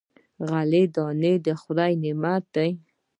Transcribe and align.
غله 0.47 0.81
دانه 0.95 1.33
د 1.45 1.47
خدای 1.61 1.91
نعمت 2.03 2.43
دی. 2.55 2.69